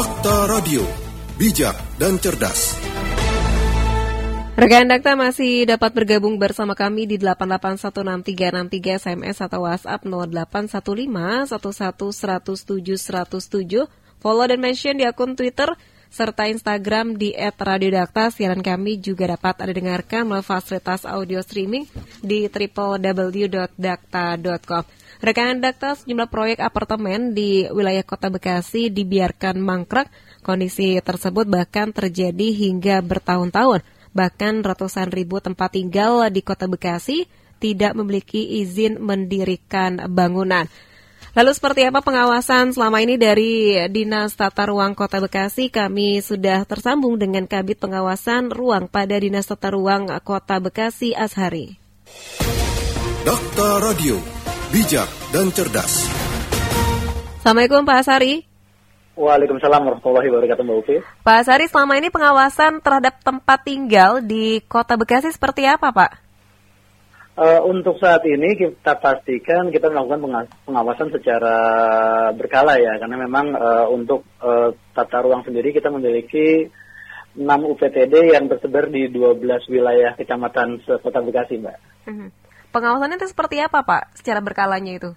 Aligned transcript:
Dakta 0.00 0.48
Radio, 0.48 0.80
bijak 1.36 1.76
dan 2.00 2.16
cerdas. 2.16 2.72
Rekan 4.56 4.88
Dakta 4.88 5.12
masih 5.12 5.68
dapat 5.68 5.92
bergabung 5.92 6.40
bersama 6.40 6.72
kami 6.72 7.04
di 7.04 7.20
8816363 7.20 8.96
SMS 8.96 9.44
atau 9.44 9.68
WhatsApp 9.68 10.00
0815 10.08 11.52
Follow 14.24 14.48
dan 14.48 14.60
mention 14.64 14.96
di 14.96 15.04
akun 15.04 15.36
Twitter 15.36 15.68
serta 16.08 16.48
Instagram 16.48 17.20
di 17.20 17.36
@radiodakta. 17.36 18.32
Siaran 18.32 18.64
kami 18.64 19.04
juga 19.04 19.36
dapat 19.36 19.60
Anda 19.60 19.76
dengarkan 19.76 20.24
melalui 20.24 20.48
fasilitas 20.48 21.04
audio 21.04 21.44
streaming 21.44 21.84
di 22.24 22.48
www.dakta.com. 22.48 24.84
Rekan 25.20 25.60
Dakta, 25.60 26.00
sejumlah 26.00 26.32
proyek 26.32 26.64
apartemen 26.64 27.36
di 27.36 27.68
wilayah 27.68 28.00
Kota 28.00 28.32
Bekasi 28.32 28.88
dibiarkan 28.88 29.60
mangkrak. 29.60 30.08
Kondisi 30.40 30.96
tersebut 31.04 31.44
bahkan 31.44 31.92
terjadi 31.92 32.48
hingga 32.56 33.04
bertahun-tahun. 33.04 33.84
Bahkan 34.16 34.64
ratusan 34.64 35.12
ribu 35.12 35.36
tempat 35.44 35.76
tinggal 35.76 36.24
di 36.32 36.40
Kota 36.40 36.64
Bekasi 36.64 37.28
tidak 37.60 37.92
memiliki 37.92 38.64
izin 38.64 38.96
mendirikan 38.96 40.00
bangunan. 40.08 40.64
Lalu 41.30 41.52
seperti 41.54 41.86
apa 41.86 42.02
pengawasan 42.02 42.74
selama 42.74 43.04
ini 43.04 43.14
dari 43.14 43.76
Dinas 43.86 44.34
Tata 44.34 44.66
Ruang 44.66 44.98
Kota 44.98 45.22
Bekasi? 45.22 45.70
Kami 45.70 46.18
sudah 46.24 46.66
tersambung 46.66 47.20
dengan 47.20 47.46
Kabit 47.46 47.78
Pengawasan 47.78 48.50
Ruang 48.50 48.90
pada 48.90 49.14
Dinas 49.14 49.46
Tata 49.46 49.70
Ruang 49.70 50.10
Kota 50.24 50.58
Bekasi 50.58 51.14
Ashari. 51.14 51.78
Dakta 53.22 53.84
Radio, 53.84 54.39
bijak 54.70 55.10
dan 55.34 55.50
cerdas. 55.50 56.06
Assalamualaikum 57.42 57.82
Pak 57.82 58.06
Ashari. 58.06 58.46
Waalaikumsalam 59.18 59.82
warahmatullahi 59.82 60.30
wabarakatuh 60.30 60.62
Mbak 60.62 60.78
Upi. 60.86 60.96
Pak 61.26 61.36
Ashari, 61.42 61.66
selama 61.66 61.98
ini 61.98 62.08
pengawasan 62.14 62.78
terhadap 62.78 63.18
tempat 63.18 63.66
tinggal 63.66 64.22
di 64.22 64.62
Kota 64.62 64.94
Bekasi 64.94 65.34
seperti 65.34 65.66
apa 65.66 65.90
Pak? 65.90 66.12
Uh, 67.34 67.66
untuk 67.66 67.98
saat 67.98 68.22
ini 68.30 68.54
kita 68.54 68.94
pastikan 69.00 69.74
kita 69.74 69.90
melakukan 69.90 70.46
pengawasan 70.62 71.10
secara 71.10 71.56
berkala 72.38 72.78
ya, 72.78 72.94
karena 73.02 73.26
memang 73.26 73.50
uh, 73.58 73.86
untuk 73.90 74.22
uh, 74.38 74.70
tata 74.94 75.26
ruang 75.26 75.42
sendiri 75.42 75.74
kita 75.74 75.90
memiliki 75.90 76.70
6 77.34 77.42
UPTD 77.42 78.38
yang 78.38 78.46
tersebar 78.46 78.86
di 78.86 79.10
12 79.10 79.42
wilayah 79.66 80.14
kecamatan 80.14 80.78
Kota 80.86 81.18
Bekasi, 81.18 81.58
Mbak. 81.58 81.78
Mhm. 82.06 82.39
Pengawasannya 82.70 83.18
itu 83.18 83.28
seperti 83.30 83.58
apa, 83.58 83.82
Pak? 83.82 84.14
Secara 84.18 84.38
berkalanya 84.38 84.94
itu? 84.94 85.10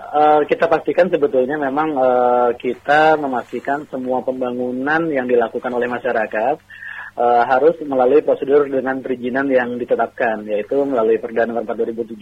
Uh, 0.00 0.42
kita 0.48 0.64
pastikan 0.68 1.12
sebetulnya 1.12 1.60
memang 1.60 1.92
uh, 1.96 2.50
kita 2.56 3.20
memastikan 3.20 3.84
semua 3.92 4.24
pembangunan 4.24 5.06
yang 5.12 5.28
dilakukan 5.28 5.70
oleh 5.70 5.86
masyarakat 5.86 6.56
uh, 7.16 7.42
harus 7.46 7.76
melalui 7.84 8.24
prosedur 8.24 8.68
dengan 8.68 9.00
perizinan 9.04 9.46
yang 9.52 9.76
ditetapkan, 9.76 10.44
yaitu 10.48 10.80
melalui 10.88 11.20
Perda 11.20 11.44
Nomor 11.44 11.68
4 11.68 12.00
2017 12.00 12.16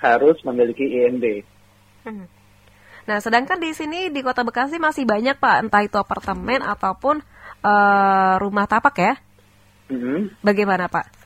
harus 0.00 0.36
memiliki 0.44 0.84
IMB. 0.86 1.24
Hmm. 2.04 2.26
Nah, 3.02 3.18
sedangkan 3.18 3.58
di 3.58 3.74
sini 3.74 4.14
di 4.14 4.20
Kota 4.22 4.46
Bekasi 4.46 4.78
masih 4.78 5.02
banyak 5.02 5.40
Pak, 5.40 5.56
entah 5.66 5.82
itu 5.82 5.98
apartemen 5.98 6.62
ataupun 6.62 7.18
uh, 7.66 8.34
rumah 8.38 8.66
tapak 8.70 8.94
ya. 9.00 9.14
Hmm. 9.90 10.30
Bagaimana 10.44 10.86
Pak? 10.86 11.21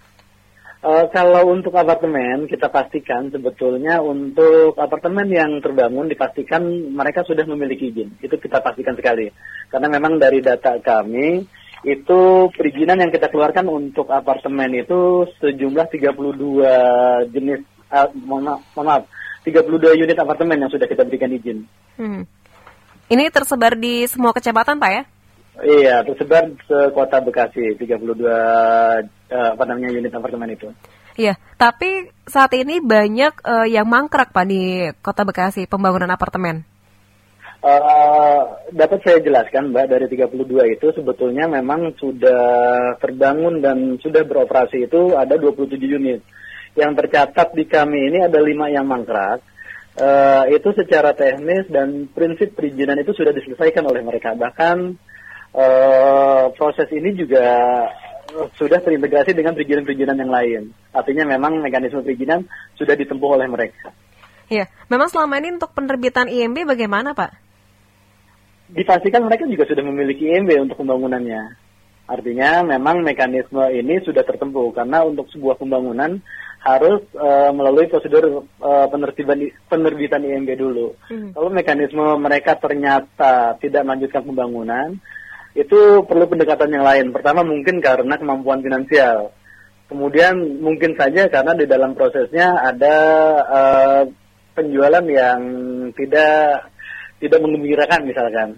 Uh, 0.87 1.11
kalau 1.11 1.51
untuk 1.51 1.75
apartemen 1.75 2.47
kita 2.47 2.71
pastikan 2.71 3.27
sebetulnya 3.27 3.99
untuk 3.99 4.79
apartemen 4.79 5.27
yang 5.27 5.59
terbangun 5.59 6.07
dipastikan 6.07 6.63
mereka 6.95 7.27
sudah 7.27 7.43
memiliki 7.43 7.91
izin. 7.91 8.15
Itu 8.23 8.39
kita 8.39 8.63
pastikan 8.63 8.95
sekali. 8.95 9.27
Karena 9.67 9.91
memang 9.91 10.23
dari 10.23 10.39
data 10.39 10.79
kami 10.79 11.43
itu 11.83 12.21
perizinan 12.55 13.03
yang 13.03 13.11
kita 13.11 13.35
keluarkan 13.35 13.67
untuk 13.67 14.15
apartemen 14.15 14.79
itu 14.79 15.27
sejumlah 15.43 15.91
32 15.91 17.35
jenis 17.35 17.67
uh, 17.91 18.07
mohon, 18.23 18.63
maaf, 18.79 19.11
32 19.43 19.91
unit 19.99 20.15
apartemen 20.23 20.63
yang 20.63 20.71
sudah 20.71 20.87
kita 20.87 21.03
berikan 21.03 21.35
izin. 21.35 21.67
Hmm. 21.99 22.31
Ini 23.11 23.27
tersebar 23.35 23.75
di 23.75 24.07
semua 24.07 24.31
kecamatan, 24.31 24.79
Pak 24.79 24.91
ya? 24.95 25.03
Iya, 25.57 26.05
tersebar 26.05 26.53
se 26.69 26.79
kota 26.93 27.25
Bekasi 27.25 27.81
32 27.81 27.97
uh, 28.29 29.01
apa 29.31 29.65
namanya 29.65 29.89
unit 29.89 30.13
apartemen 30.13 30.53
itu. 30.53 30.69
Iya, 31.17 31.41
tapi 31.57 32.13
saat 32.29 32.53
ini 32.53 32.85
banyak 32.85 33.41
uh, 33.41 33.65
yang 33.65 33.89
mangkrak 33.89 34.37
Pak 34.37 34.45
di 34.45 34.93
Kota 35.01 35.25
Bekasi 35.25 35.65
pembangunan 35.65 36.13
apartemen. 36.13 36.61
Uh, 37.65 38.69
dapat 38.69 39.01
saya 39.01 39.19
jelaskan 39.25 39.73
Mbak 39.73 39.87
dari 39.89 40.07
32 40.13 40.77
itu 40.77 40.87
sebetulnya 40.93 41.49
memang 41.49 41.97
sudah 41.97 42.45
terbangun 43.01 43.65
dan 43.65 43.97
sudah 43.97 44.29
beroperasi 44.29 44.85
itu 44.85 45.17
ada 45.17 45.41
27 45.41 45.81
unit. 45.81 46.21
Yang 46.77 46.93
tercatat 47.01 47.57
di 47.57 47.65
kami 47.65 48.13
ini 48.13 48.21
ada 48.21 48.37
lima 48.45 48.69
yang 48.69 48.85
mangkrak. 48.85 49.41
Uh, 49.97 50.45
itu 50.53 50.77
secara 50.77 51.17
teknis 51.17 51.65
dan 51.73 52.13
prinsip 52.13 52.53
perizinan 52.53 53.01
itu 53.01 53.17
sudah 53.17 53.33
diselesaikan 53.33 53.89
oleh 53.89 54.05
mereka. 54.05 54.37
Bahkan 54.37 55.01
uh, 55.57 56.53
proses 56.55 56.87
ini 56.93 57.17
juga 57.17 57.49
sudah 58.61 58.79
terintegrasi 58.85 59.33
dengan 59.33 59.57
perizinan-perizinan 59.57 60.21
yang 60.21 60.31
lain. 60.31 60.63
Artinya 60.93 61.25
memang 61.25 61.65
mekanisme 61.65 62.05
perizinan 62.05 62.45
sudah 62.77 62.93
ditempuh 62.93 63.41
oleh 63.41 63.49
mereka. 63.49 63.91
Iya, 64.53 64.69
memang 64.93 65.09
selama 65.09 65.41
ini 65.41 65.57
untuk 65.57 65.73
penerbitan 65.75 66.29
IMB 66.29 66.69
bagaimana 66.69 67.17
Pak? 67.17 67.47
dipastikan 68.71 69.23
mereka 69.23 69.47
juga 69.47 69.69
sudah 69.69 69.85
memiliki 69.87 70.27
IMB 70.27 70.51
untuk 70.67 70.83
pembangunannya. 70.83 71.55
Artinya 72.07 72.63
memang 72.63 73.03
mekanisme 73.03 73.63
ini 73.71 73.99
sudah 74.03 74.23
tertempuh 74.23 74.71
karena 74.75 75.03
untuk 75.03 75.27
sebuah 75.35 75.59
pembangunan 75.59 76.23
harus 76.63 77.03
uh, 77.15 77.51
melalui 77.55 77.87
prosedur 77.87 78.47
uh, 78.63 78.87
penertiban 78.91 79.39
penerbitan 79.71 80.23
IMB 80.23 80.51
dulu. 80.59 80.99
Hmm. 81.11 81.31
Kalau 81.35 81.51
mekanisme 81.51 82.03
mereka 82.19 82.59
ternyata 82.59 83.55
tidak 83.59 83.87
melanjutkan 83.87 84.23
pembangunan, 84.23 84.99
itu 85.57 86.05
perlu 86.05 86.29
pendekatan 86.29 86.69
yang 86.69 86.85
lain. 86.85 87.17
Pertama 87.17 87.41
mungkin 87.41 87.81
karena 87.81 88.15
kemampuan 88.21 88.61
finansial. 88.61 89.33
Kemudian 89.89 90.61
mungkin 90.61 90.93
saja 90.99 91.31
karena 91.33 91.57
di 91.57 91.65
dalam 91.65 91.97
prosesnya 91.97 92.61
ada 92.61 92.97
uh, 93.49 94.03
penjualan 94.53 95.05
yang 95.09 95.41
tidak 95.97 96.69
tidak 97.17 97.41
mengembirakan 97.41 98.05
misalkan. 98.05 98.49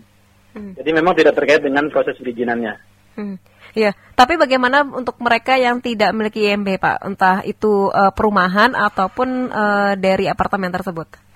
Hmm. 0.57 0.75
Jadi 0.75 0.91
memang 0.91 1.15
tidak 1.15 1.39
terkait 1.39 1.63
dengan 1.63 1.87
proses 1.93 2.19
perizinannya. 2.19 2.75
Hmm. 3.15 3.37
Iya, 3.77 3.93
tapi 4.17 4.41
bagaimana 4.41 4.83
untuk 4.83 5.21
mereka 5.21 5.55
yang 5.61 5.85
tidak 5.85 6.11
memiliki 6.17 6.49
IMB, 6.49 6.81
Pak? 6.81 7.05
Entah 7.05 7.45
itu 7.45 7.93
uh, 7.93 8.11
perumahan 8.17 8.73
ataupun 8.73 9.53
uh, 9.53 9.93
dari 9.95 10.25
apartemen 10.27 10.73
tersebut? 10.73 11.28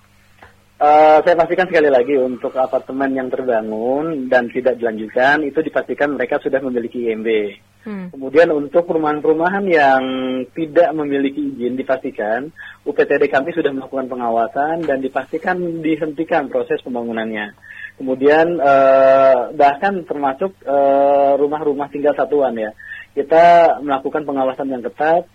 Uh, 0.83 1.23
saya 1.23 1.39
pastikan 1.39 1.71
sekali 1.71 1.87
lagi 1.95 2.19
untuk 2.19 2.59
apartemen 2.59 3.15
yang 3.15 3.31
terbangun 3.31 4.27
dan 4.27 4.51
tidak 4.51 4.83
dilanjutkan 4.83 5.47
itu 5.47 5.63
dipastikan 5.63 6.19
mereka 6.19 6.43
sudah 6.43 6.59
memiliki 6.59 7.07
IMB. 7.07 7.29
Hmm. 7.87 8.11
Kemudian 8.11 8.51
untuk 8.51 8.91
perumahan-perumahan 8.91 9.63
yang 9.71 10.03
tidak 10.51 10.91
memiliki 10.91 11.55
izin 11.55 11.79
dipastikan 11.79 12.51
UPTD 12.83 13.31
kami 13.31 13.55
sudah 13.55 13.71
melakukan 13.71 14.11
pengawasan 14.11 14.83
dan 14.83 14.99
dipastikan 14.99 15.55
dihentikan 15.87 16.51
proses 16.51 16.83
pembangunannya. 16.83 17.55
Kemudian 18.03 18.59
uh, 18.59 19.55
bahkan 19.55 20.03
termasuk 20.03 20.51
rumah-rumah 21.39 21.87
uh, 21.87 21.93
tinggal 21.95 22.19
satuan 22.19 22.59
ya 22.59 22.75
kita 23.15 23.79
melakukan 23.87 24.27
pengawasan 24.27 24.67
yang 24.67 24.83
ketat 24.83 25.31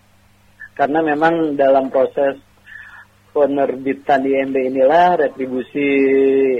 karena 0.76 1.00
memang 1.00 1.56
dalam 1.56 1.88
proses 1.88 2.36
penerbitan 3.38 4.26
IMB 4.26 4.56
inilah 4.74 5.22
retribusi 5.22 5.90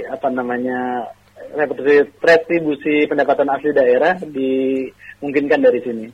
apa 0.06 0.30
namanya 0.30 1.10
retribusi, 1.58 2.06
retribusi 2.22 2.94
pendapatan 3.10 3.50
asli 3.50 3.74
daerah 3.74 4.14
dimungkinkan 4.22 5.58
dari 5.58 5.80
sini. 5.82 6.06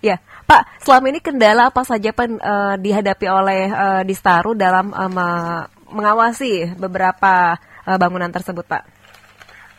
Ya, 0.00 0.16
Pak, 0.48 0.80
selama 0.80 1.12
ini 1.12 1.20
kendala 1.20 1.68
apa 1.68 1.84
saja 1.84 2.16
pen, 2.16 2.40
uh, 2.40 2.80
dihadapi 2.80 3.26
oleh 3.28 3.68
uh, 3.68 4.00
Distaru 4.00 4.56
dalam 4.56 4.96
uh, 4.96 5.68
mengawasi 5.92 6.72
beberapa 6.80 7.60
uh, 7.84 7.98
bangunan 8.00 8.32
tersebut, 8.32 8.64
Pak? 8.64 8.99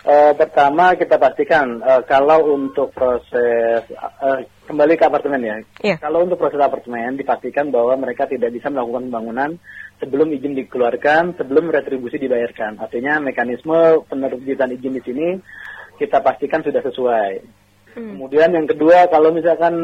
Uh, 0.01 0.33
pertama 0.33 0.97
kita 0.97 1.21
pastikan 1.21 1.77
uh, 1.77 2.01
kalau 2.01 2.57
untuk 2.57 2.89
proses 2.89 3.85
uh, 3.93 4.41
kembali 4.65 4.97
ke 4.97 5.05
apartemen 5.05 5.41
ya. 5.45 5.57
Yeah. 5.85 5.97
Kalau 6.01 6.25
untuk 6.25 6.41
proses 6.41 6.57
apartemen 6.57 7.21
dipastikan 7.21 7.69
bahwa 7.69 7.93
mereka 8.01 8.25
tidak 8.25 8.49
bisa 8.49 8.73
melakukan 8.73 9.13
pembangunan 9.13 9.61
sebelum 10.01 10.33
izin 10.33 10.57
dikeluarkan, 10.57 11.37
sebelum 11.37 11.69
retribusi 11.69 12.17
dibayarkan. 12.17 12.81
Artinya 12.81 13.21
mekanisme 13.21 14.01
penerbitan 14.09 14.73
izin 14.73 14.97
di 14.97 15.03
sini 15.05 15.27
kita 16.01 16.17
pastikan 16.25 16.65
sudah 16.65 16.81
sesuai. 16.81 17.31
Hmm. 17.91 18.17
Kemudian 18.17 18.55
yang 18.55 18.65
kedua, 18.65 19.05
kalau 19.11 19.29
misalkan 19.29 19.75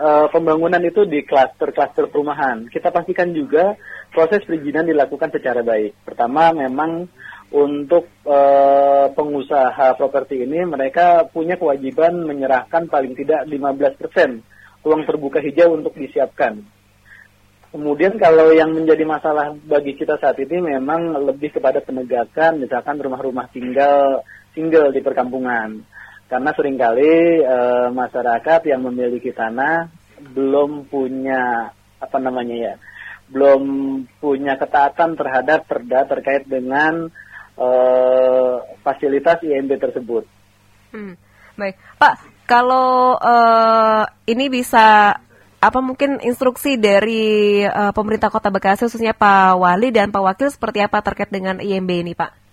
uh, 0.00 0.30
pembangunan 0.32 0.80
itu 0.80 1.04
di 1.04 1.20
klaster-klaster 1.26 2.08
perumahan, 2.08 2.70
kita 2.72 2.88
pastikan 2.88 3.34
juga 3.36 3.76
proses 4.08 4.40
perizinan 4.46 4.88
dilakukan 4.88 5.34
secara 5.34 5.60
baik. 5.60 6.00
Pertama, 6.06 6.54
memang 6.54 7.10
untuk 7.54 8.10
uh, 8.26 9.06
pengusaha 9.14 9.94
properti 9.94 10.42
ini 10.42 10.66
mereka 10.66 11.30
punya 11.30 11.54
kewajiban 11.54 12.26
menyerahkan 12.26 12.90
paling 12.90 13.14
tidak 13.14 13.46
15% 13.46 14.82
ruang 14.82 15.02
terbuka 15.06 15.38
hijau 15.42 15.74
untuk 15.74 15.94
disiapkan. 15.94 16.62
Kemudian 17.74 18.16
kalau 18.16 18.54
yang 18.54 18.72
menjadi 18.72 19.04
masalah 19.04 19.52
bagi 19.66 19.98
kita 19.98 20.16
saat 20.16 20.38
ini 20.40 20.78
memang 20.78 21.12
lebih 21.26 21.58
kepada 21.58 21.82
penegakan 21.82 22.62
misalkan 22.62 22.96
rumah-rumah 22.96 23.50
tinggal 23.52 24.24
single 24.56 24.94
di 24.94 25.04
perkampungan. 25.04 25.84
Karena 26.26 26.50
sering 26.56 26.80
kali 26.80 27.44
e, 27.44 27.58
masyarakat 27.92 28.60
yang 28.66 28.80
memiliki 28.80 29.30
tanah 29.30 29.92
belum 30.32 30.88
punya 30.88 31.70
apa 32.00 32.18
namanya 32.18 32.56
ya, 32.56 32.74
belum 33.30 33.62
punya 34.18 34.56
ketaatan 34.56 35.14
terhadap 35.14 35.68
perda 35.68 36.08
terkait 36.08 36.48
dengan 36.48 37.12
e, 37.56 37.68
fasilitas 38.84 39.40
IMB 39.42 39.80
tersebut. 39.80 40.24
Hmm, 40.92 41.16
baik, 41.56 41.76
Pak. 41.96 42.14
Kalau 42.46 43.18
e, 43.18 43.34
ini 44.30 44.46
bisa 44.46 45.18
apa 45.56 45.80
mungkin 45.80 46.20
instruksi 46.20 46.76
dari 46.76 47.64
uh, 47.64 47.90
pemerintah 47.90 48.28
Kota 48.28 48.52
Bekasi 48.52 48.86
khususnya 48.86 49.16
Pak 49.16 49.56
Wali 49.56 49.88
dan 49.88 50.12
Pak 50.12 50.22
Wakil 50.22 50.48
seperti 50.52 50.84
apa 50.84 51.00
terkait 51.00 51.32
dengan 51.32 51.58
IMB 51.58 51.90
ini 51.90 52.12
Pak? 52.12 52.44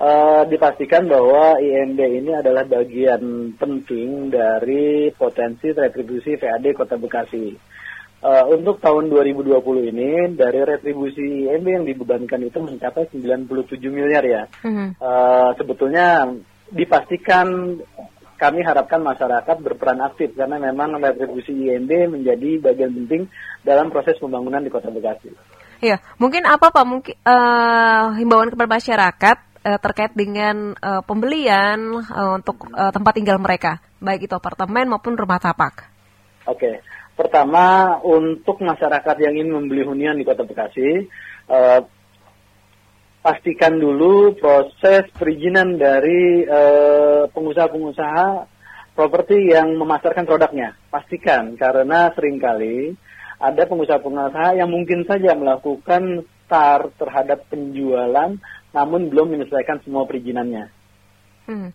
Uh, 0.00 0.48
dipastikan 0.48 1.04
bahwa 1.10 1.60
IMB 1.60 1.98
ini 2.00 2.32
adalah 2.32 2.64
bagian 2.64 3.52
penting 3.56 4.32
dari 4.32 5.12
potensi 5.12 5.74
retribusi 5.74 6.40
VAD 6.40 6.72
Kota 6.72 6.96
Bekasi. 6.96 7.52
Uh, 8.20 8.52
untuk 8.52 8.84
tahun 8.84 9.08
2020 9.08 9.56
ini 9.96 10.36
dari 10.36 10.60
retribusi 10.60 11.48
IMB 11.48 11.66
yang 11.72 11.84
dibebankan 11.88 12.44
itu 12.44 12.60
mencapai 12.60 13.08
97 13.08 13.80
miliar 13.88 14.20
ya. 14.20 14.42
Uh 14.60 14.68
-huh. 14.68 14.88
uh, 15.00 15.50
sebetulnya 15.56 16.28
dipastikan 16.68 17.80
kami 18.40 18.64
harapkan 18.64 19.04
masyarakat 19.04 19.56
berperan 19.60 20.00
aktif 20.00 20.32
karena 20.32 20.56
memang 20.56 20.96
retribusi 20.96 21.52
IMB 21.52 22.12
menjadi 22.12 22.60
bagian 22.72 22.92
penting 22.92 23.28
dalam 23.60 23.92
proses 23.92 24.16
pembangunan 24.16 24.64
di 24.64 24.72
Kota 24.72 24.88
Bekasi. 24.88 25.32
Iya, 25.80 26.00
mungkin 26.16 26.44
apa 26.44 26.72
Pak 26.72 26.84
mungkin 26.84 27.16
uh, 27.24 28.16
himbauan 28.16 28.52
kepada 28.52 28.68
masyarakat 28.68 29.36
uh, 29.64 29.78
terkait 29.80 30.12
dengan 30.16 30.76
uh, 30.76 31.00
pembelian 31.04 32.04
uh, 32.04 32.36
untuk 32.36 32.68
uh, 32.72 32.92
tempat 32.92 33.12
tinggal 33.16 33.36
mereka, 33.40 33.80
baik 34.00 34.28
itu 34.28 34.34
apartemen 34.36 34.88
maupun 34.88 35.16
rumah 35.16 35.40
tapak. 35.40 35.88
Oke. 36.48 36.80
Pertama, 37.20 38.00
untuk 38.00 38.64
masyarakat 38.64 39.16
yang 39.20 39.36
ingin 39.36 39.52
membeli 39.52 39.84
hunian 39.84 40.16
di 40.16 40.24
Kota 40.24 40.40
Bekasi, 40.40 41.04
uh, 41.52 41.84
pastikan 43.20 43.76
dulu 43.76 44.32
proses 44.40 45.04
perizinan 45.12 45.76
dari 45.76 46.48
pengusaha 46.48 47.28
pengusaha-pengusaha 47.36 48.28
properti 48.96 49.52
yang 49.52 49.76
memasarkan 49.76 50.24
produknya. 50.24 50.80
Pastikan 50.88 51.60
karena 51.60 52.08
sering 52.16 52.40
kali 52.40 52.96
ada 53.36 53.68
pengusaha-pengusaha 53.68 54.56
yang 54.56 54.72
mungkin 54.72 55.04
saja 55.04 55.36
melakukan 55.36 56.24
start 56.48 56.96
terhadap 56.96 57.44
penjualan 57.52 58.40
namun 58.72 59.12
belum 59.12 59.36
menyelesaikan 59.36 59.84
semua 59.84 60.08
perizinannya. 60.08 60.72
Hmm. 61.44 61.68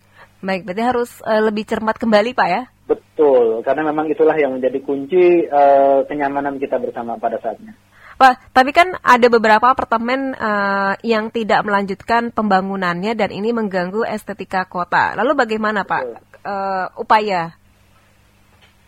Baik, 0.46 0.62
berarti 0.62 0.82
harus 0.86 1.10
uh, 1.26 1.42
lebih 1.42 1.66
cermat 1.66 1.98
kembali 1.98 2.30
Pak 2.38 2.48
ya? 2.48 2.62
Betul, 2.86 3.66
karena 3.66 3.90
memang 3.90 4.06
itulah 4.06 4.38
yang 4.38 4.54
menjadi 4.54 4.78
kunci 4.78 5.42
uh, 5.50 6.06
kenyamanan 6.06 6.62
kita 6.62 6.78
bersama 6.78 7.18
pada 7.18 7.42
saatnya. 7.42 7.74
Pak, 8.16 8.54
tapi 8.54 8.70
kan 8.72 8.94
ada 9.02 9.26
beberapa 9.28 9.66
apartemen 9.68 10.32
uh, 10.38 10.94
yang 11.04 11.28
tidak 11.34 11.66
melanjutkan 11.66 12.32
pembangunannya 12.32 13.12
dan 13.12 13.28
ini 13.28 13.52
mengganggu 13.52 14.06
estetika 14.06 14.64
kota. 14.64 15.12
Lalu 15.18 15.36
bagaimana 15.36 15.84
Pak 15.84 16.02
uh, 16.46 16.86
upaya? 16.96 17.52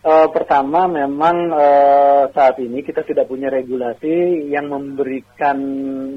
Uh, 0.01 0.31
pertama, 0.33 0.89
memang 0.89 1.53
uh, 1.53 2.31
saat 2.33 2.57
ini 2.63 2.81
kita 2.81 3.05
tidak 3.05 3.29
punya 3.29 3.53
regulasi 3.53 4.49
yang 4.49 4.73
memberikan 4.73 5.59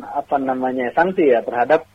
apa 0.05 0.37
namanya 0.39 0.93
sanksi 0.95 1.35
ya 1.35 1.43
terhadap 1.43 1.90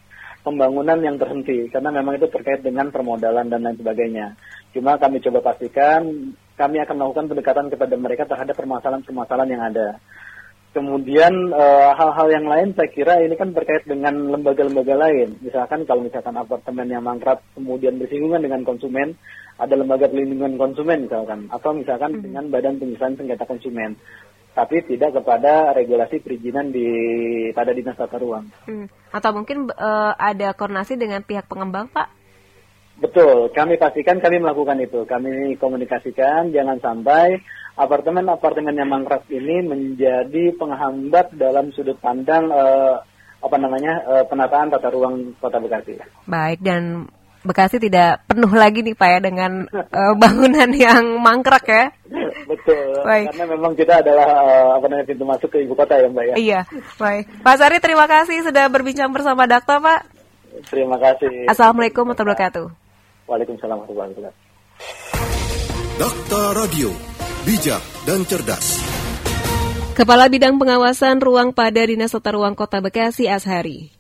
pembangunan 0.47 1.03
yang 1.03 1.19
terhenti 1.19 1.67
karena 1.75 1.91
memang 1.91 2.23
itu 2.23 2.31
terkait 2.31 2.63
dengan 2.63 2.95
permodalan 2.95 3.51
dan 3.51 3.67
lain 3.67 3.75
sebagainya. 3.83 4.39
Cuma 4.71 4.95
kami 4.95 5.19
coba 5.19 5.51
pastikan 5.51 6.07
kami 6.55 6.79
akan 6.81 6.95
melakukan 6.95 7.27
pendekatan 7.27 7.67
kepada 7.69 7.95
mereka 7.99 8.25
terhadap 8.31 8.55
permasalahan-permasalahan 8.55 9.51
yang 9.51 9.65
ada. 9.67 9.89
Kemudian 10.71 11.33
eh, 11.57 11.91
hal-hal 11.97 12.29
uh, 12.29 12.35
yang 12.37 12.47
lain 12.53 12.77
saya 12.77 12.93
kira 12.93 13.17
ini 13.25 13.33
kan 13.33 13.57
terkait 13.57 13.89
dengan 13.89 14.13
lembaga-lembaga 14.29 14.93
lain. 15.09 15.41
Misalkan 15.41 15.89
kalau 15.89 16.05
misalkan 16.05 16.37
apartemen 16.37 16.85
yang 16.93 17.01
mangkrak 17.01 17.41
kemudian 17.57 17.97
bersinggungan 17.97 18.45
dengan 18.45 18.61
konsumen, 18.61 19.17
ada 19.57 19.73
lembaga 19.73 20.05
perlindungan 20.13 20.61
konsumen 20.61 21.09
misalkan, 21.09 21.49
atau 21.49 21.73
misalkan 21.73 22.21
hmm. 22.21 22.23
dengan 22.29 22.45
badan 22.53 22.77
penyelesaian 22.77 23.17
sengketa 23.17 23.49
konsumen. 23.49 23.97
Tapi 24.57 24.89
tidak 24.89 25.21
kepada 25.21 25.77
regulasi 25.77 26.25
perizinan 26.25 26.73
di 26.73 26.89
pada 27.53 27.77
dinas 27.77 27.93
tata 27.93 28.17
ruang. 28.17 28.49
Hmm. 28.65 28.89
Atau 29.13 29.37
mungkin 29.37 29.69
uh, 29.69 30.17
ada 30.17 30.57
koordinasi 30.57 30.97
dengan 30.97 31.21
pihak 31.21 31.45
pengembang, 31.45 31.93
Pak? 31.93 32.09
Betul, 32.97 33.53
kami 33.53 33.77
pastikan 33.77 34.17
kami 34.25 34.41
melakukan 34.41 34.81
itu. 34.81 35.05
Kami 35.05 35.61
komunikasikan, 35.61 36.49
jangan 36.57 36.81
sampai 36.81 37.37
apartemen-apartemen 37.77 38.73
yang 38.73 38.89
mangkrak 38.89 39.29
ini 39.29 39.61
menjadi 39.61 40.57
penghambat 40.57 41.37
dalam 41.37 41.69
sudut 41.77 42.01
pandang 42.01 42.49
uh, 42.49 43.05
apa 43.45 43.57
namanya 43.61 44.01
uh, 44.09 44.25
penataan 44.25 44.73
tata 44.73 44.89
ruang 44.89 45.37
Kota 45.37 45.61
Bekasi. 45.61 46.01
Baik 46.25 46.65
dan 46.65 47.05
Bekasi 47.47 47.79
tidak 47.79 48.27
penuh 48.27 48.51
lagi 48.51 48.83
nih 48.83 48.99
Pak 48.99 49.09
ya 49.13 49.19
dengan 49.23 49.71
uh, 49.71 50.15
bangunan 50.19 50.67
yang 50.89 51.23
mangkrak 51.23 51.67
ya. 51.71 51.85
Betul. 52.67 53.07
Baik. 53.07 53.27
Karena 53.31 53.45
memang 53.55 53.73
kita 53.79 54.03
adalah 54.03 54.27
uh, 54.27 54.69
apa 54.83 54.87
namanya 54.91 55.07
pintu 55.07 55.23
masuk 55.23 55.49
ke 55.55 55.63
ibu 55.63 55.79
kota 55.79 55.95
ya 55.95 56.11
Mbak 56.11 56.25
ya. 56.27 56.35
Iya. 56.35 56.61
Baik. 56.99 57.25
Pak 57.47 57.57
Sari 57.63 57.79
terima 57.79 58.11
kasih 58.11 58.43
sudah 58.43 58.67
berbincang 58.67 59.15
bersama 59.15 59.47
Dakta 59.47 59.79
Pak. 59.79 60.11
Terima 60.67 60.99
kasih. 60.99 61.47
Assalamualaikum 61.47 62.03
warahmatullahi 62.03 62.35
wabarakatuh. 62.35 62.67
Waalaikumsalam 63.31 63.77
warahmatullahi 63.87 64.11
wabarakatuh. 64.19 64.45
Dakta 65.97 66.43
Radio 66.59 66.91
bijak, 67.47 67.79
dan 68.03 68.27
cerdas. 68.27 68.83
Kepala 69.95 70.27
Bidang 70.27 70.59
Pengawasan 70.59 71.23
Ruang 71.23 71.55
pada 71.55 71.87
Dinas 71.87 72.11
Tata 72.11 72.35
Ruang 72.35 72.59
Kota 72.59 72.83
Bekasi, 72.83 73.31
Ashari. 73.31 73.96